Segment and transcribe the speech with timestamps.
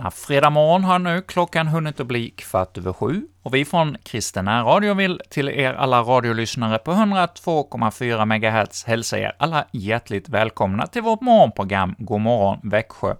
[0.00, 1.22] Denna fredag morgon har nu.
[1.22, 5.72] Klockan hunnit att bli kvart över sju, och vi från Kristen Radio vill till er
[5.72, 11.94] alla radiolyssnare på 102,4 MHz hälsa er alla hjärtligt välkomna till vårt morgonprogram.
[11.98, 13.14] God morgon Växjö.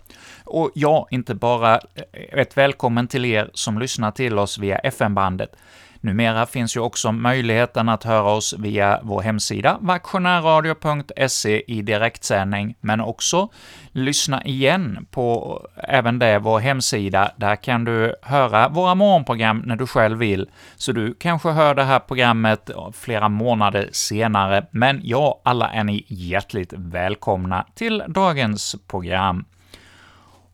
[0.44, 5.56] Och ja, inte bara eh, ett välkommen till er som lyssnar till oss via FM-bandet,
[6.02, 13.00] Numera finns ju också möjligheten att höra oss via vår hemsida, vaktionärradio.se i direktsändning, men
[13.00, 13.48] också
[13.92, 17.32] lyssna igen på även det, vår hemsida.
[17.36, 21.84] Där kan du höra våra morgonprogram när du själv vill, så du kanske hör det
[21.84, 24.66] här programmet flera månader senare.
[24.70, 29.44] Men ja, alla är ni hjärtligt välkomna till dagens program.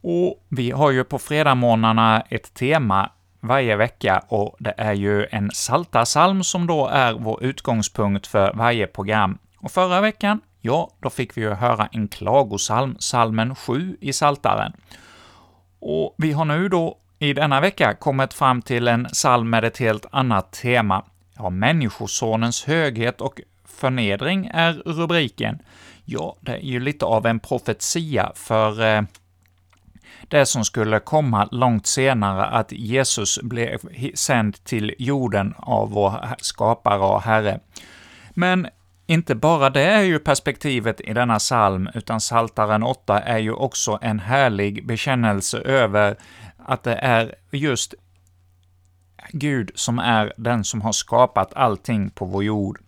[0.01, 3.11] Och vi har ju på fredagsmorgnarna ett tema
[3.47, 8.87] varje vecka och det är ju en psaltarpsalm som då är vår utgångspunkt för varje
[8.87, 9.39] program.
[9.59, 14.73] Och förra veckan, ja, då fick vi ju höra en klagosalm, salmen 7 i Saltaren.
[15.79, 19.79] Och vi har nu då i denna vecka kommit fram till en psalm med ett
[19.79, 21.05] helt annat tema.
[21.37, 25.59] Ja, Människosonens höghet och förnedring är rubriken.
[26.05, 29.03] Ja, det är ju lite av en profetia, för eh,
[30.29, 33.79] det som skulle komma långt senare, att Jesus blev
[34.15, 37.61] sänd till jorden av vår skapare och Herre.
[38.31, 38.69] Men
[39.07, 43.99] inte bara det är ju perspektivet i denna psalm, utan Saltaren 8 är ju också
[44.03, 46.17] en härlig bekännelse över
[46.57, 47.95] att det är just
[49.33, 52.81] Gud som är den som har skapat allting på vår jord.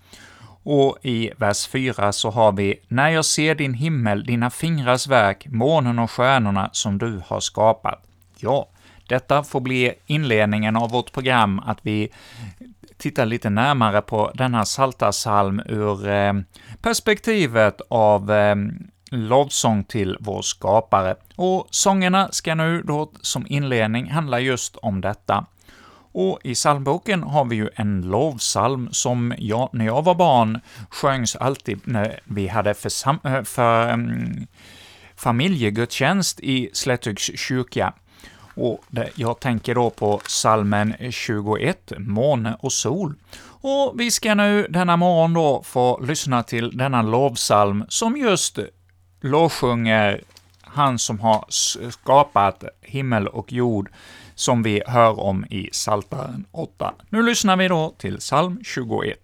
[0.70, 5.46] Och i vers 4 så har vi ”När jag ser din himmel, dina fingrars verk,
[5.46, 8.02] månen och stjärnorna som du har skapat”.
[8.36, 8.68] Ja,
[9.08, 12.08] detta får bli inledningen av vårt program, att vi
[12.96, 16.32] tittar lite närmare på denna psaltarpsalm ur eh,
[16.82, 18.56] perspektivet av eh,
[19.10, 21.16] lovsång till vår skapare.
[21.36, 25.46] Och sångerna ska nu då som inledning handla just om detta.
[26.18, 31.36] Och i psalmboken har vi ju en lovsalm som jag, när jag var barn, sjöngs
[31.36, 34.46] alltid när vi hade eh, för, för um,
[35.16, 37.92] familjegudstjänst i Slättygs kyrka.
[38.54, 43.14] Och det, jag tänker då på salmen 21, Måne och sol.
[43.60, 48.58] Och vi ska nu denna morgon då få lyssna till denna lovsalm som just
[49.20, 50.22] lovsjunger
[50.62, 51.44] han som har
[51.90, 53.90] skapat himmel och jord,
[54.38, 56.94] som vi hör om i Psaltaren 8.
[57.08, 59.18] Nu lyssnar vi då till psalm 21.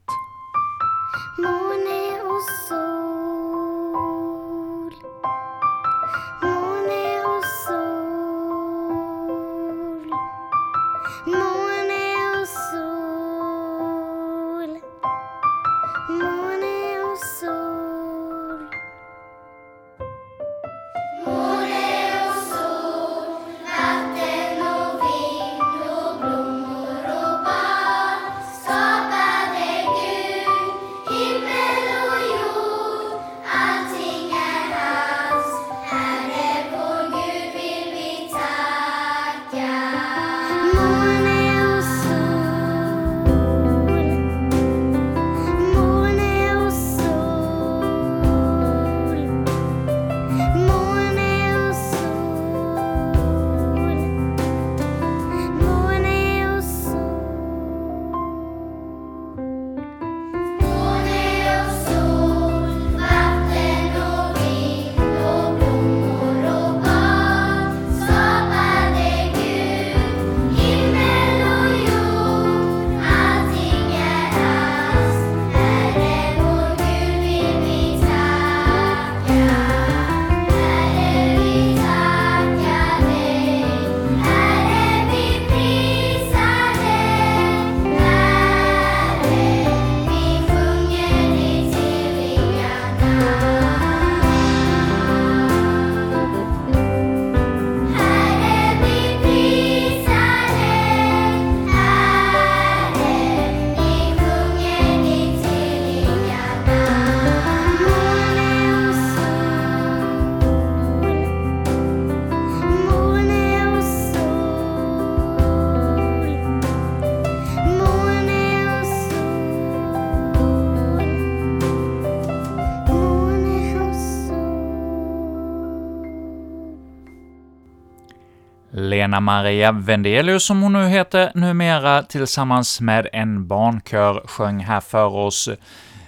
[129.14, 135.06] Anna Maria Vendelius, som hon nu heter numera, tillsammans med en barnkör sjöng här för
[135.06, 135.49] oss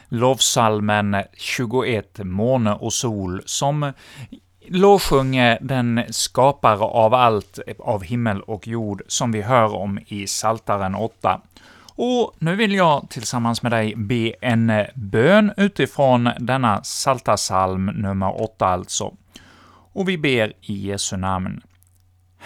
[0.08, 3.92] lovsalmen 21, Måne och sol, som
[4.68, 10.94] lovsjunger den skapare av allt, av himmel och jord, som vi hör om i Saltaren
[10.94, 11.40] 8.
[11.84, 18.66] Och nu vill jag tillsammans med dig be en bön utifrån denna Saltasalm nummer 8
[18.66, 19.14] alltså.
[19.92, 21.62] Och vi ber i Jesu namn.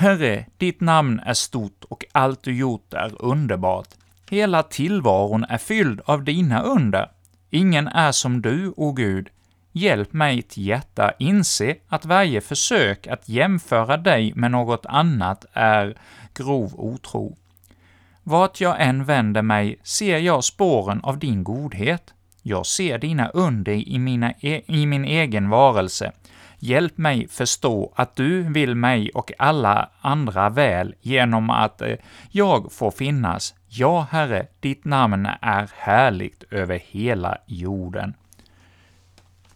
[0.00, 3.88] Herre, ditt namn är stort och allt du gjort är underbart.
[4.30, 7.10] Hela tillvaron är fylld av dina under.
[7.50, 9.28] Ingen är som du, o Gud.
[9.72, 15.98] Hjälp mig till hjärta inse att varje försök att jämföra dig med något annat är
[16.34, 17.36] grov otro.
[18.22, 22.14] Vart jag än vänder mig ser jag spåren av din godhet.
[22.42, 26.12] Jag ser dina under i, mina e i min egen varelse.
[26.62, 31.94] Hjälp mig förstå att du vill mig och alla andra väl genom att eh,
[32.30, 33.54] jag får finnas.
[33.68, 38.14] Ja, Herre, ditt namn är härligt över hela jorden.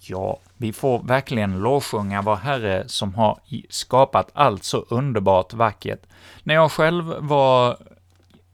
[0.01, 6.01] Ja, vi får verkligen lovsjunga vår Herre som har skapat allt så underbart vackert.
[6.43, 7.77] När jag själv var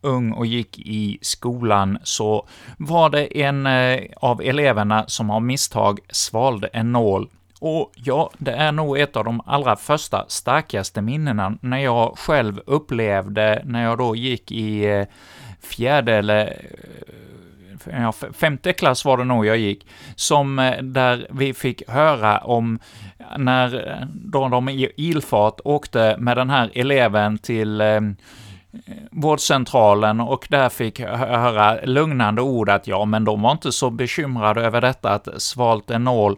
[0.00, 2.46] ung och gick i skolan så
[2.78, 7.28] var det en eh, av eleverna som av misstag svalde en nål.
[7.60, 12.60] Och ja, det är nog ett av de allra första starkaste minnena när jag själv
[12.66, 15.06] upplevde, när jag då gick i eh,
[15.60, 16.46] fjärde eller
[17.86, 22.38] eh, ja, femte klass var det nog jag gick, som eh, där vi fick höra
[22.38, 22.78] om
[23.36, 27.82] när då de i ilfart åkte med den här eleven till
[29.10, 34.62] vårdcentralen och där fick höra lugnande ord att ja, men de var inte så bekymrade
[34.62, 36.36] över detta att svalt en nål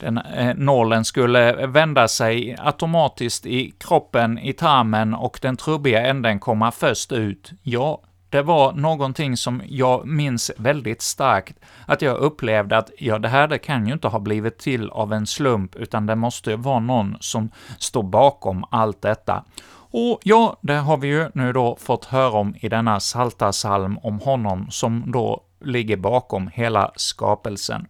[0.00, 6.40] den eh, nålen skulle vända sig automatiskt i kroppen, i tarmen och den trubbiga änden
[6.40, 7.50] komma först ut.
[7.62, 11.56] Ja, det var någonting som jag minns väldigt starkt,
[11.86, 15.12] att jag upplevde att ja, det här det kan ju inte ha blivit till av
[15.12, 19.44] en slump, utan det måste vara någon som står bakom allt detta.
[19.90, 23.98] Och ja, det har vi ju nu då fått höra om i denna salta salm
[24.02, 27.86] om honom som då ligger bakom hela skapelsen.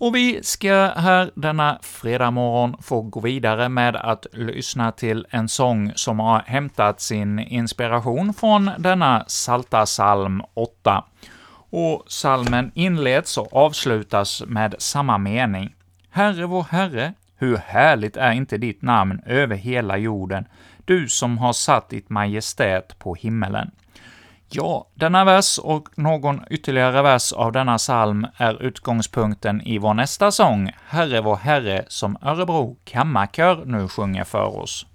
[0.00, 5.48] Och vi ska här denna fredag morgon få gå vidare med att lyssna till en
[5.48, 11.04] sång som har hämtat sin inspiration från denna Salta psalm 8.
[11.70, 15.74] Och salmen inleds och avslutas med samma mening.
[16.10, 20.44] Herre vår Herre, hur härligt är inte ditt namn över hela jorden,
[20.84, 23.70] du som har satt ditt majestät på himmelen.
[24.52, 30.30] Ja, denna vers och någon ytterligare vers av denna psalm är utgångspunkten i vår nästa
[30.30, 34.86] sång, Herre vår Herre, som Örebro kammarkör nu sjunger för oss.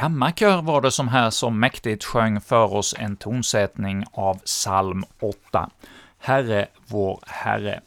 [0.00, 5.70] Kammarkör var det som här så mäktigt sjöng för oss en tonsättning av psalm 8.
[6.18, 7.80] Herre, vår Herre.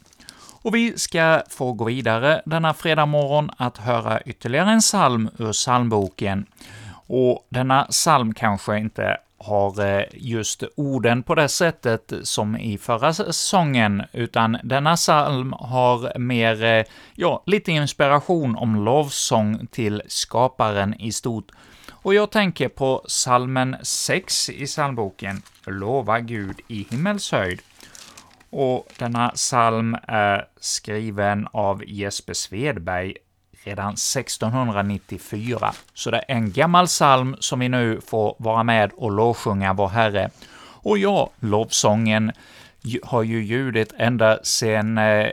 [0.62, 5.52] Och vi ska få gå vidare denna fredag morgon att höra ytterligare en psalm ur
[5.52, 6.46] psalmboken.
[7.06, 13.12] Och denna psalm kanske inte har eh, just orden på det sättet som i förra
[13.12, 21.12] säsongen, utan denna psalm har mer, eh, ja, lite inspiration om lovsång till skaparen i
[21.12, 21.52] stort.
[22.04, 27.60] Och jag tänker på salmen 6 i psalmboken, Lova Gud i himmelshöjd.
[28.50, 33.16] Och denna psalm är skriven av Jesper Svedberg
[33.64, 35.72] redan 1694.
[35.94, 39.88] Så det är en gammal psalm som vi nu får vara med och lovsjunga vår
[39.88, 40.30] Herre.
[40.60, 42.32] Och ja, lovsången
[43.02, 45.28] har ju ljudit ända sedan eh,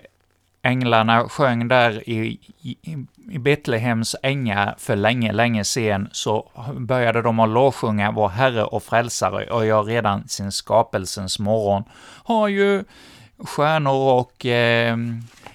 [0.62, 2.77] änglarna sjöng där i, i,
[3.32, 8.84] i Betlehems ängar för länge, länge sen, så började de att lovsjunga vår Herre och
[8.84, 11.84] Frälsare, och jag redan sin skapelsens morgon.
[12.24, 12.84] Har ju
[13.38, 14.98] stjärnor och eh,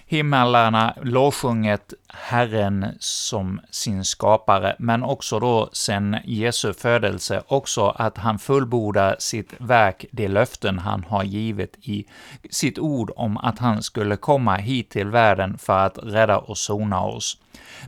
[0.06, 8.38] himlarna lovsjungit Herren som sin skapare, men också då sen Jesu födelse, också att han
[8.38, 12.06] fullbordar sitt verk, de löften han har givit i
[12.50, 17.00] sitt ord om att han skulle komma hit till världen för att rädda och sona
[17.00, 17.38] oss.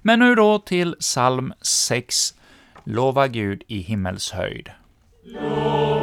[0.02, 2.34] Men nu då till psalm 6,
[2.84, 4.70] Lova Gud i himmelshöjd.
[5.24, 5.97] Lova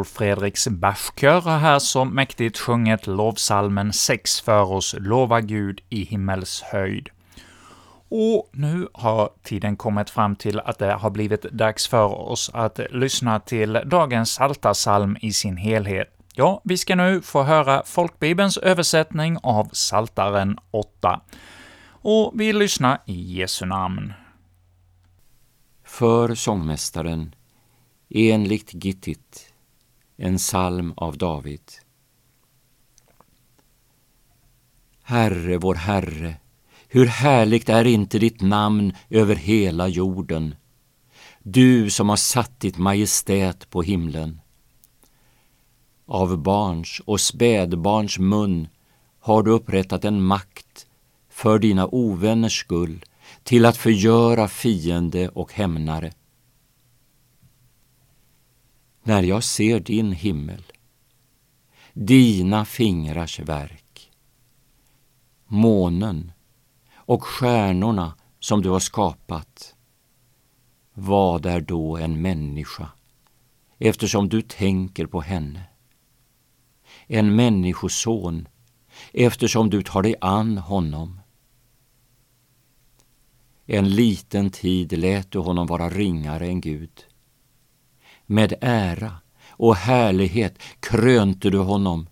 [0.00, 6.04] Adolf Fredriks Bachkör har här så mäktigt sjungit lovsalmen 6 för oss, Lova Gud i
[6.04, 7.08] himmels höjd.
[8.08, 12.80] Och nu har tiden kommit fram till att det har blivit dags för oss att
[12.90, 16.08] lyssna till dagens Saltarsalm i sin helhet.
[16.34, 21.20] Ja, vi ska nu få höra folkbibelns översättning av Saltaren 8.
[21.88, 24.12] Och vi lyssnar i Jesu namn.
[25.84, 27.34] För sångmästaren,
[28.10, 29.49] enligt Gittit,
[30.20, 31.60] en psalm av David.
[35.02, 36.36] Herre, vår Herre,
[36.88, 40.54] hur härligt är inte ditt namn över hela jorden,
[41.42, 44.40] du som har satt ditt majestät på himlen.
[46.06, 48.68] Av barns och spädbarns mun
[49.20, 50.86] har du upprättat en makt
[51.30, 53.04] för dina ovänners skull
[53.42, 56.12] till att förgöra fiende och hämnare
[59.10, 60.62] när jag ser din himmel,
[61.92, 64.10] dina fingrars verk,
[65.46, 66.32] månen
[66.94, 69.74] och stjärnorna som du har skapat.
[70.94, 72.88] Vad är då en människa,
[73.78, 75.62] eftersom du tänker på henne?
[77.06, 78.48] En människoson,
[79.12, 81.20] eftersom du tar dig an honom.
[83.66, 87.09] En liten tid lät du honom vara ringare än Gud
[88.30, 89.18] med ära
[89.50, 92.08] och härlighet krönte du honom.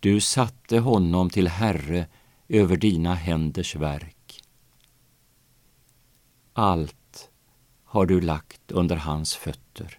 [0.00, 2.06] Du satte honom till Herre
[2.48, 4.42] över dina händers verk.
[6.52, 7.30] Allt
[7.84, 9.98] har du lagt under hans fötter.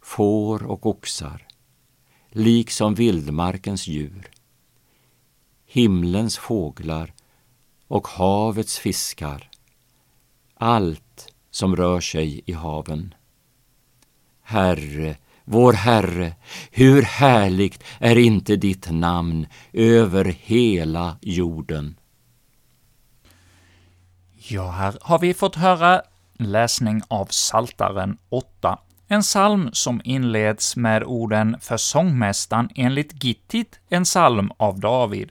[0.00, 1.46] Får och oxar,
[2.28, 4.30] liksom vildmarkens djur,
[5.66, 7.14] himlens fåglar
[7.88, 9.50] och havets fiskar,
[10.54, 13.14] allt som rör sig i haven.
[14.42, 16.34] Herre, vår Herre,
[16.70, 21.96] hur härligt är inte ditt namn över hela jorden.
[24.48, 26.02] Ja, här har vi fått höra
[26.38, 28.78] läsning av Saltaren 8,
[29.08, 35.30] en psalm som inleds med orden ”För sångmästaren enligt Gittit, en psalm av David”.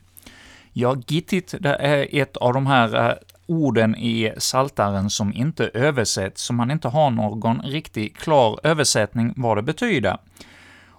[0.72, 3.16] Ja, Gittit, det är ett av de här eh,
[3.52, 9.56] orden i Saltaren som inte översätts, så man inte har någon riktigt klar översättning vad
[9.56, 10.18] det betyder.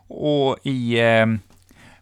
[0.07, 1.25] Och i eh,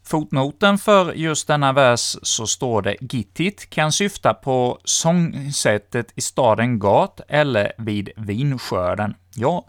[0.04, 6.80] fotnoten för just denna vers så står det ”Gittit” kan syfta på sångsättet i staden
[6.80, 9.14] Gat eller vid vinskörden.
[9.36, 9.66] Ja,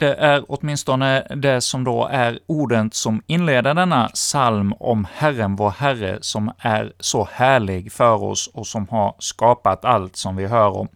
[0.00, 5.70] det är åtminstone det som då är orden som inleder denna psalm om Herren, vår
[5.70, 10.76] Herre, som är så härlig för oss och som har skapat allt som vi hör
[10.76, 10.88] om.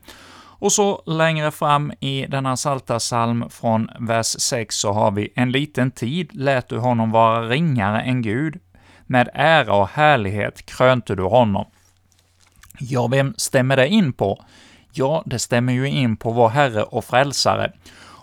[0.58, 5.52] Och så längre fram i denna salta psalm från vers 6 så har vi ”En
[5.52, 8.60] liten tid lät du honom vara ringare än Gud,
[9.06, 11.66] med ära och härlighet krönte du honom”.
[12.78, 14.44] Ja, vem stämmer det in på?
[14.92, 17.72] Ja, det stämmer ju in på vår Herre och Frälsare.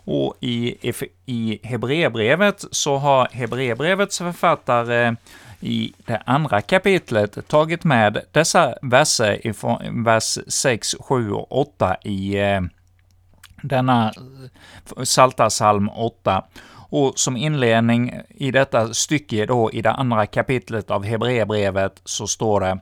[0.03, 0.91] Och i,
[1.25, 5.13] i Hebreerbrevet så har Hebreerbrevets författare eh,
[5.59, 12.39] i det andra kapitlet tagit med dessa verser ifrån vers 6, 7 och 8 i
[12.39, 12.61] eh,
[13.61, 14.13] denna
[14.97, 16.43] eh, Psaltarpsalm 8.
[16.93, 22.59] Och som inledning i detta stycke då, i det andra kapitlet av Hebreerbrevet, så står
[22.59, 22.79] det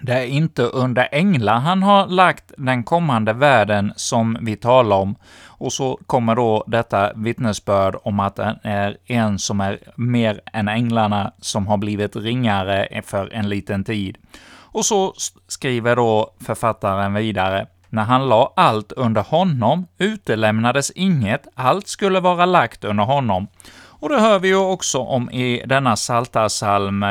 [0.00, 5.14] det är inte under änglar han har lagt den kommande världen som vi talar om,
[5.46, 10.40] och så kommer då detta vittnesbörd om att det är eh, en som är mer
[10.52, 14.18] än änglarna, som har blivit ringare för en liten tid.
[14.72, 15.14] Och så
[15.48, 22.46] skriver då författaren vidare, när han la allt under honom utelämnades inget, allt skulle vara
[22.46, 23.46] lagt under honom.
[24.02, 27.04] Och det hör vi ju också om i denna Psaltarpsalm,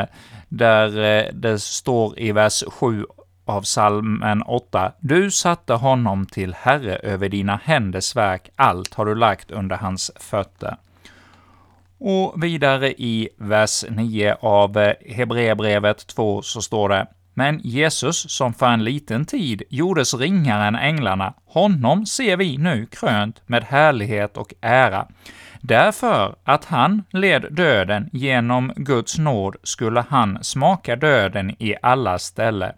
[0.48, 3.06] där eh, det står i vers 7
[3.44, 4.92] av salmen 8.
[5.00, 10.10] Du satte honom till herre över dina händers verk, allt har du lagt under hans
[10.16, 10.76] fötter.
[11.98, 18.54] Och vidare i vers 9 av eh, Hebreerbrevet 2 så står det men Jesus, som
[18.54, 24.36] för en liten tid gjordes ringare än änglarna, honom ser vi nu krönt med härlighet
[24.36, 25.06] och ära.
[25.64, 32.72] Därför att han led döden genom Guds nåd skulle han smaka döden i alla ställe.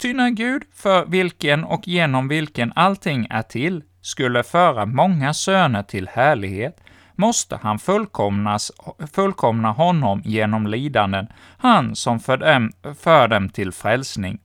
[0.00, 5.82] Ty när Gud, för vilken och genom vilken allting är till, skulle föra många söner
[5.82, 6.80] till härlighet,
[7.14, 8.72] måste han fullkomnas,
[9.12, 11.26] fullkomna honom genom lidanden,
[11.58, 14.38] han som för dem, för dem till frälsning.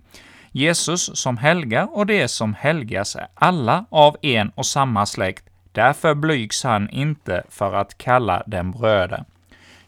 [0.52, 5.49] Jesus som helgar och det som helgas är alla av en och samma släkt,
[5.80, 9.24] därför blygs han inte för att kalla dem bröder.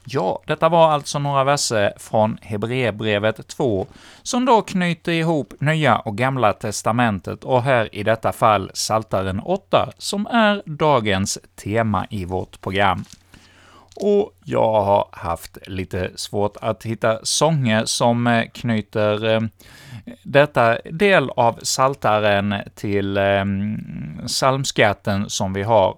[0.04, 3.88] Ja, detta var alltså några verser från Hebreerbrevet 2,
[4.23, 9.89] som då knyter ihop Nya och Gamla testamentet, och här i detta fall Saltaren 8,
[9.97, 13.06] som är dagens tema i vårt program.
[13.95, 19.41] Och jag har haft lite svårt att hitta sånger som eh, knyter eh,
[20.24, 23.46] detta del av Saltaren till eh,
[24.28, 25.98] psalmskatten som vi har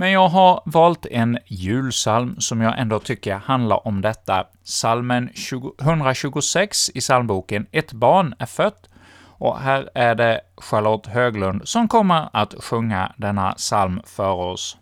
[0.00, 4.46] men jag har valt en julsalm som jag ändå tycker handlar om detta.
[4.64, 5.30] Salmen
[5.80, 8.88] 126 i psalmboken ”Ett barn är fött”
[9.38, 14.76] och här är det Charlotte Höglund som kommer att sjunga denna psalm för oss.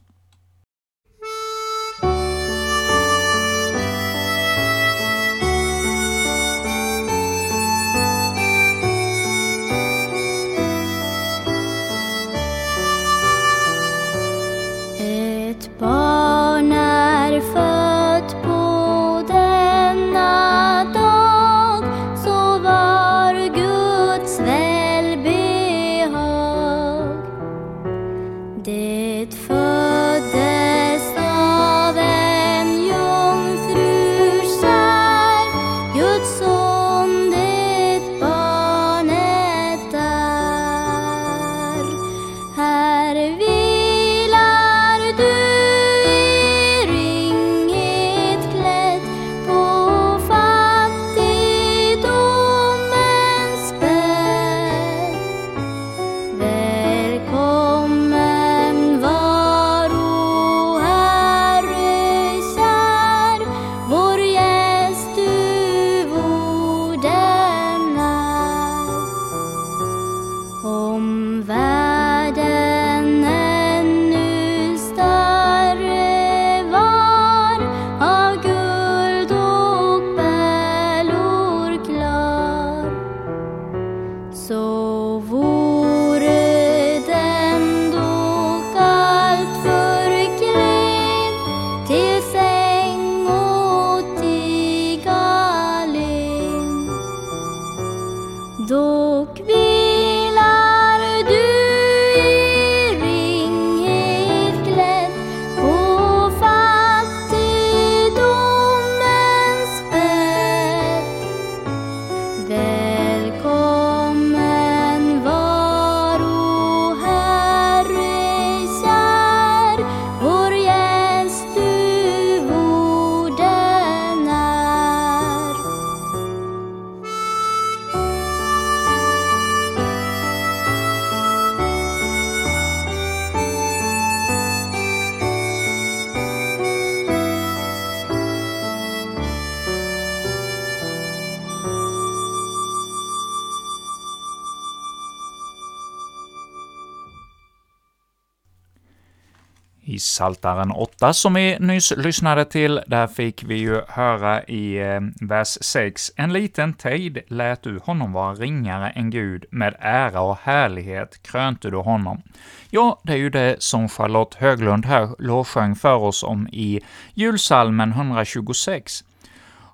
[150.16, 155.58] Saltaren 8, som vi nyss lyssnade till, där fick vi ju höra i eh, vers
[155.60, 161.22] 6, ”En liten tid lät du honom vara ringare än Gud, med ära och härlighet
[161.22, 162.22] krönte du honom”.
[162.70, 166.80] Ja, det är ju det som Charlotte Höglund här lovsjöng för oss om i
[167.14, 169.04] julsalmen 126.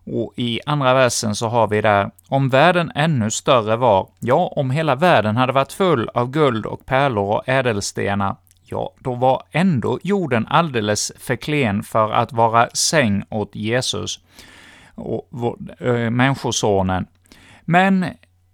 [0.04, 4.70] Och i andra versen så har vi där ”Om världen ännu större var, ja, om
[4.70, 8.36] hela världen hade varit full av guld och pärlor och ädelstenar,
[8.72, 14.20] ja, då var ändå jorden alldeles för klen för att vara säng åt Jesus,
[14.94, 17.06] och äh, Människosonen.
[17.64, 18.06] Men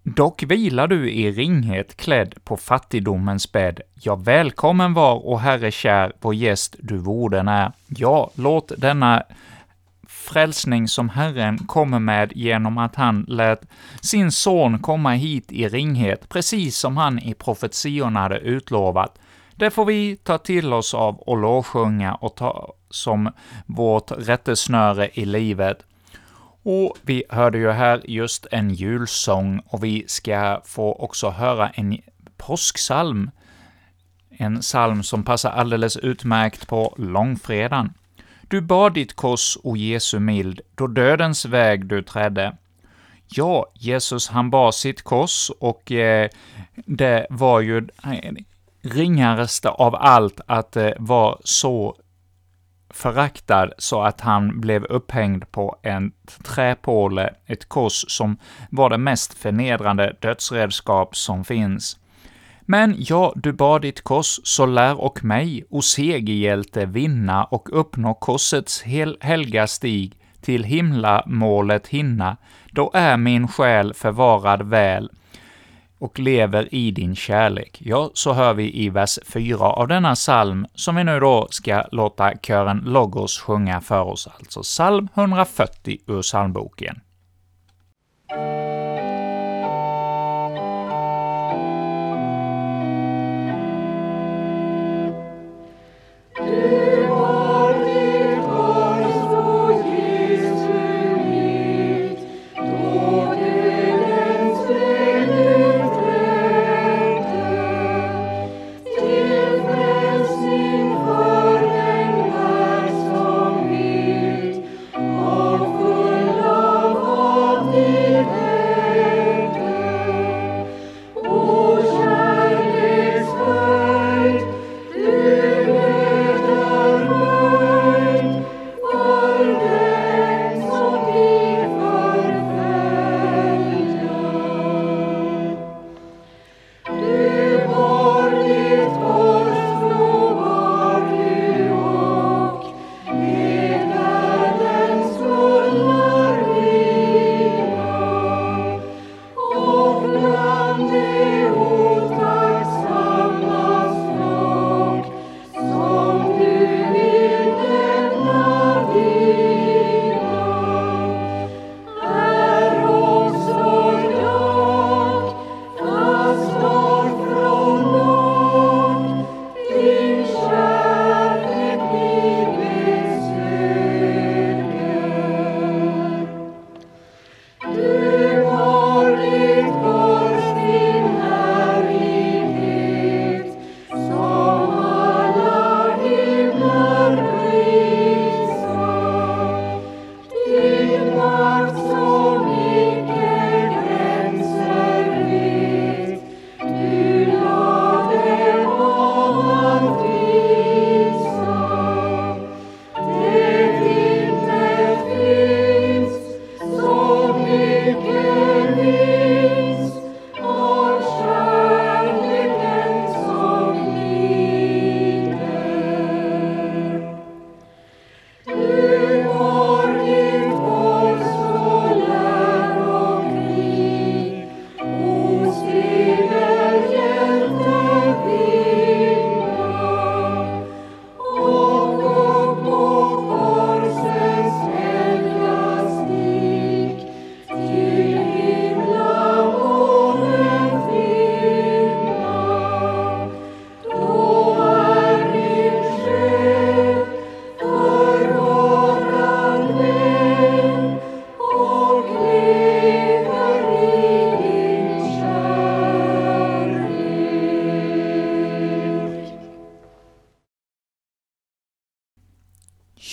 [0.02, 3.80] Dock vilar du i ringhet klädd på fattigdomens bädd.
[3.94, 7.72] Ja, välkommen var, och Herre kär, vår gäst du vorden är.
[7.86, 9.22] Ja, låt denna
[10.08, 13.60] frälsning som Herren kommer med genom att han lät
[14.00, 19.18] sin son komma hit i ringhet, precis som han i profetiorna hade utlovat.
[19.58, 23.32] Det får vi ta till oss av och lovsjunga och ta som
[23.66, 25.78] vårt rättesnöre i livet.
[26.62, 31.98] Och vi hörde ju här just en julsång, och vi ska få också höra en
[32.36, 33.30] påsksalm,
[34.30, 37.92] en psalm som passar alldeles utmärkt på långfredagen.
[38.48, 42.56] Du bar ditt kors, o Jesu mild, då dödens väg du trädde.
[43.28, 46.28] Ja, Jesus han bar sitt kors, och eh,
[46.74, 47.88] det var ju
[48.88, 51.96] ringaste av allt att eh, vara så
[52.90, 58.38] föraktad så att han blev upphängd på en träpåle, ett kors som
[58.70, 61.98] var det mest förnedrande dödsredskap som finns.
[62.60, 68.14] Men ja, du bar ditt kors, så lär och mig, o segerhjälte, vinna och uppnå
[68.14, 72.36] korsets hel helga stig, till himlamålet hinna,
[72.72, 75.10] då är min själ förvarad väl,
[75.98, 77.78] och lever i din kärlek.
[77.84, 81.84] Ja, så hör vi i vers 4 av denna psalm, som vi nu då ska
[81.92, 87.00] låta kören Logos sjunga för oss, alltså psalm 140 ur psalmboken.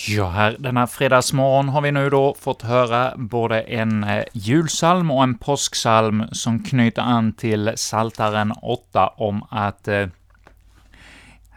[0.07, 5.23] Ja, här denna fredagsmorgon har vi nu då fått höra både en eh, julsalm och
[5.23, 10.07] en påsksalm som knyter an till Saltaren 8 om att eh,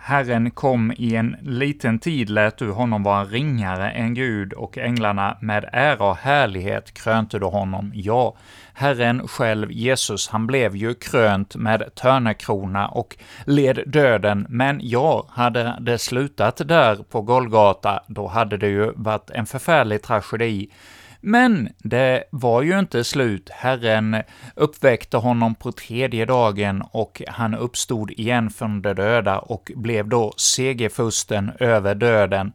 [0.08, 5.38] Herren kom i en liten tid, lät du honom vara ringare än Gud, och änglarna
[5.40, 7.92] med ära och härlighet krönte du honom.
[7.94, 8.36] Ja,
[8.72, 15.76] Herren själv, Jesus, han blev ju krönt med törnekrona och led döden, men ja, hade
[15.80, 20.68] det slutat där på Golgata, då hade det ju varit en förfärlig tragedi.
[21.20, 23.50] Men det var ju inte slut.
[23.52, 24.16] Herren
[24.54, 30.32] uppväckte honom på tredje dagen och han uppstod igen från de döda och blev då
[30.36, 32.52] segerfusten över döden.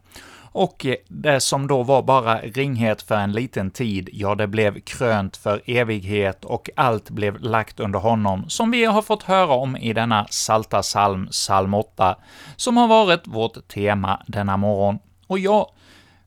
[0.56, 5.36] Och det som då var bara ringhet för en liten tid, ja, det blev krönt
[5.36, 9.92] för evighet och allt blev lagt under honom, som vi har fått höra om i
[9.92, 12.16] denna Salta psalm, psalm 8,
[12.56, 14.98] som har varit vårt tema denna morgon.
[15.26, 15.72] Och ja,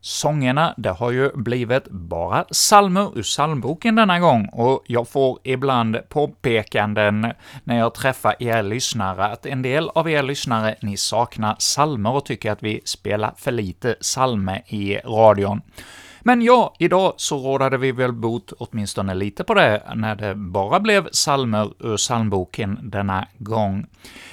[0.02, 5.98] Sångerna, det har ju blivit bara salmer ur psalmboken denna gång, och jag får ibland
[6.10, 7.34] påpekanden
[7.64, 12.26] när jag träffar er lyssnare att en del av er lyssnare, ni saknar salmer och
[12.26, 15.62] tycker att vi spelar för lite salmer i radion.
[16.22, 20.80] Men ja, idag så rådade vi väl bot åtminstone lite på det, när det bara
[20.80, 23.86] blev salmer ur psalmboken denna gång.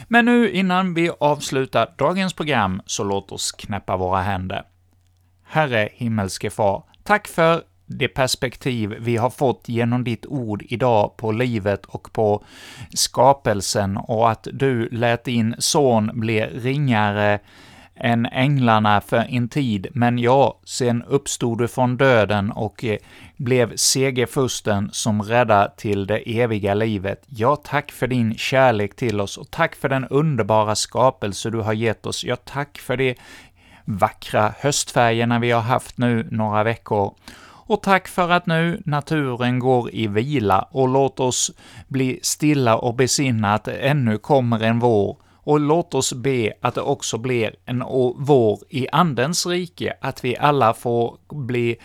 [0.09, 4.63] Men nu innan vi avslutar dagens program, så låt oss knäppa våra händer.
[5.55, 11.33] Herre himmelske Far, tack för det perspektiv vi har fått genom ditt ord idag på
[11.33, 12.45] livet och på
[12.95, 17.39] skapelsen och att du lät din son bli ringare
[17.97, 22.99] än änglarna för en tid, men ja, sen uppstod du från döden och eh,
[23.37, 27.23] blev segerfusten som räddar till det eviga livet.
[27.27, 31.73] Ja, tack för din kärlek till oss och tack för den underbara skapelse du har
[31.73, 32.25] gett oss.
[32.25, 33.15] Ja, tack för det
[33.85, 37.15] vackra höstfärgerna vi har haft nu några veckor.
[37.67, 41.51] Och tack för att nu naturen går i vila, och låt oss
[41.89, 46.75] bli stilla och besinna att det ännu kommer en vår, och låt oss be att
[46.75, 47.85] det också blir en
[48.17, 51.77] vår i Andens rike, att vi alla får bli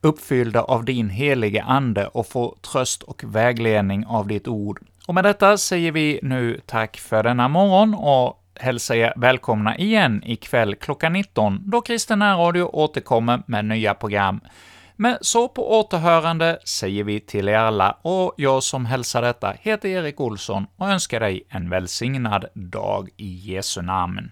[0.00, 4.80] uppfyllda av din helige Ande och få tröst och vägledning av ditt ord.
[5.06, 10.22] Och med detta säger vi nu tack för denna morgon och hälsa er välkomna igen
[10.24, 14.40] ikväll klockan 19, då Kristen Radio återkommer med nya program.
[14.96, 19.88] Men så på återhörande säger vi till er alla, och jag som hälsar detta heter
[19.88, 24.30] Erik Olsson och önskar dig en välsignad dag i Jesu namn.